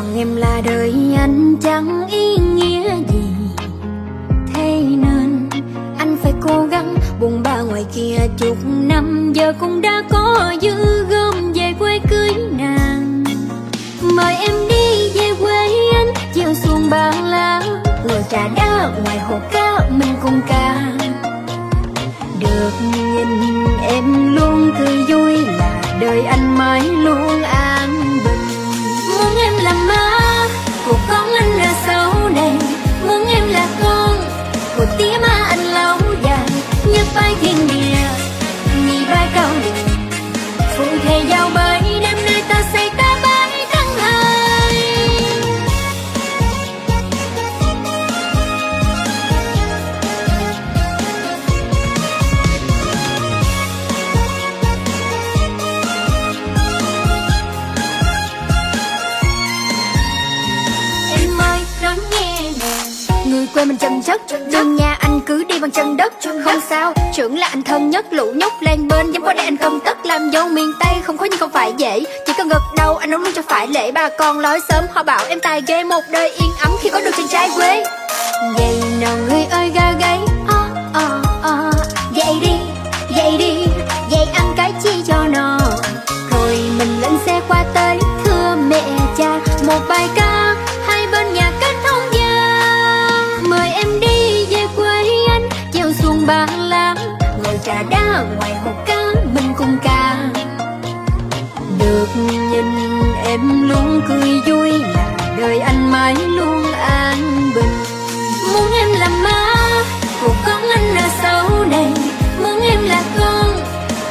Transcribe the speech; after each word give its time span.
còn 0.00 0.16
em 0.16 0.36
là 0.36 0.60
đời 0.64 0.94
anh 1.16 1.56
chẳng 1.62 2.08
ý 2.08 2.36
nghĩa 2.36 2.96
gì. 3.08 3.24
Thế 4.54 4.82
nên 4.88 5.48
anh 5.98 6.16
phải 6.22 6.32
cố 6.40 6.66
gắng 6.66 6.94
buồn 7.20 7.42
ba 7.42 7.60
ngoài 7.60 7.84
kia 7.94 8.16
chục 8.38 8.56
năm. 8.64 9.32
Giờ 9.34 9.52
cũng 9.60 9.80
đã 9.80 10.02
có 10.10 10.54
dư 10.62 11.04
gom 11.10 11.52
về 11.52 11.74
quê 11.78 11.98
cưới 12.10 12.34
nàng. 12.58 13.24
Mời 14.16 14.34
em 14.34 14.68
đi 14.68 15.10
về 15.14 15.34
quê 15.40 15.68
anh, 15.94 16.12
chiều 16.34 16.54
xuồng 16.54 16.90
ba 16.90 17.12
lá, 17.24 17.62
ngồi 18.08 18.24
trà 18.30 18.48
đá 18.56 18.90
ngoài 19.04 19.18
hồ 19.18 19.38
cá 19.52 19.88
mình 19.90 20.14
cùng 20.22 20.40
ca. 20.48 20.92
Được 22.40 22.70
quê 63.54 63.64
mình 63.64 63.76
chân 63.76 64.02
chất. 64.02 64.20
Đường 64.52 64.76
nhà 64.76 64.96
anh 65.00 65.20
cứ 65.26 65.44
đi 65.44 65.58
bằng 65.58 65.70
chân 65.70 65.96
đất. 65.96 66.12
Không 66.44 66.60
sao, 66.68 66.92
trưởng 67.14 67.38
là 67.38 67.46
anh 67.46 67.62
thân 67.62 67.90
nhất, 67.90 68.06
lũ 68.10 68.32
nhóc 68.34 68.52
lên 68.60 68.88
bên. 68.88 69.12
Dám 69.12 69.22
có 69.22 69.32
để 69.32 69.44
anh 69.44 69.56
công 69.56 69.80
tất, 69.80 70.06
làm 70.06 70.30
dâu 70.32 70.48
miền 70.48 70.72
tây. 70.80 70.94
Không 71.04 71.18
khó 71.18 71.24
nhưng 71.30 71.38
không 71.38 71.50
phải 71.50 71.72
dễ, 71.78 72.04
chỉ 72.26 72.32
cần 72.38 72.48
gật 72.48 72.62
đầu, 72.76 72.96
anh 72.96 73.10
nấu 73.10 73.20
luôn 73.20 73.32
cho 73.32 73.42
phải 73.48 73.66
lễ. 73.66 73.90
Bà 73.92 74.08
con 74.18 74.42
nói 74.42 74.60
sớm, 74.68 74.84
họ 74.94 75.02
bảo 75.02 75.24
em 75.28 75.40
tài 75.40 75.62
ghê, 75.66 75.84
một 75.84 76.00
đời 76.10 76.30
yên 76.30 76.50
ấm 76.60 76.72
khi 76.82 76.90
có 76.90 77.00
được 77.00 77.10
chàng 77.16 77.28
trai 77.28 77.50
quê. 77.56 77.84
Ngày 78.56 78.82
nào 79.00 79.16
người 79.28 79.44
ơi 79.50 79.70
ga 79.74 79.92
gáy 80.00 80.18
ngoài 98.18 98.54
hồ 98.64 98.70
cá 98.86 99.02
mình 99.34 99.54
cùng 99.58 99.76
ca. 99.82 100.30
Được 101.78 102.06
nhìn 102.16 102.40
em 103.24 103.68
luôn 103.68 104.00
cười 104.08 104.40
vui 104.46 104.72
là 104.78 105.10
đời 105.38 105.58
anh 105.58 105.90
mãi 105.92 106.14
luôn 106.14 106.72
an 106.72 107.50
bình. 107.54 107.72
Muốn 108.52 108.72
em 108.72 108.88
làm 108.92 109.22
má 109.22 109.54
của 110.22 110.34
con 110.46 110.62
anh 110.62 110.96
ở 110.96 111.08
sau 111.22 111.64
này. 111.64 111.92
Muốn 112.42 112.60
em 112.60 112.84
là 112.84 113.02
con 113.18 113.60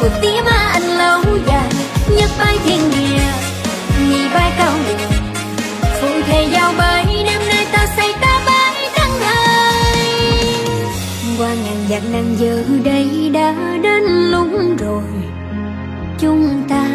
của 0.00 0.08
tía 0.22 0.42
má 0.44 0.70
anh 0.72 0.98
lâu 0.98 1.22
dài. 1.46 1.68
Nhất 2.16 2.30
bay 2.38 2.58
thiên 2.64 2.90
địa 2.90 3.22
nhị 4.08 4.28
bay 4.34 4.52
cao 4.58 4.72
đỉnh 4.88 5.08
phụ 6.00 6.08
thề 6.26 6.48
giao 6.52 6.72
bay 6.78 7.04
đêm 7.26 7.48
nay 7.48 7.66
ta 7.72 7.86
say 7.96 8.14
ta 8.20 8.40
bay 8.46 8.90
tháng 8.96 9.20
hai. 9.20 10.54
Qua 11.38 11.48
ngàn 11.48 11.86
dặm 11.90 12.12
nàng 12.12 12.36
giờ 12.38 12.64
rồi. 14.80 15.02
Chúng 16.18 16.62
ta 16.68 16.86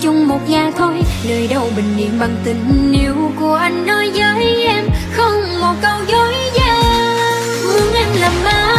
chung 0.00 0.28
một 0.28 0.48
nhà 0.48 0.70
thôi, 0.76 0.94
Nơi 1.28 1.46
đâu 1.46 1.70
bình 1.76 1.96
yên 1.96 2.18
bằng 2.20 2.36
tình 2.44 2.92
yêu 2.92 3.14
của 3.40 3.54
anh 3.54 3.86
nói 3.86 4.10
với 4.14 4.64
em. 4.64 4.84
Không 5.12 5.60
một 5.60 5.74
câu 5.82 5.98
dối 6.08 6.34
gian. 6.54 7.16
Muốn 7.64 7.94
em 7.94 8.08
là 8.20 8.30
má 8.44 8.76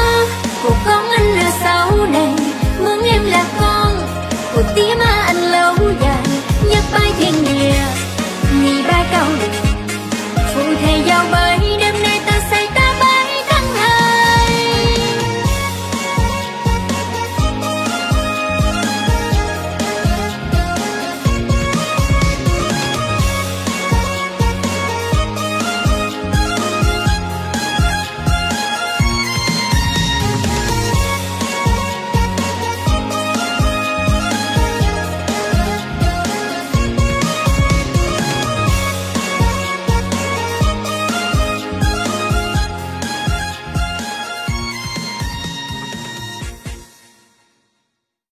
Của 0.64 0.76
con 0.86 1.06
anh 1.10 1.36
là 1.36 1.52
sau 1.64 2.06
này. 2.06 2.34
Muốn 2.80 3.02
em 3.04 3.26
là 3.26 3.46
con 3.60 3.98
Của 4.54 4.64
tim 4.76 5.00
anh 5.00 5.05